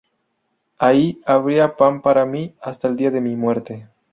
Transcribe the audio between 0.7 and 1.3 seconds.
Ahí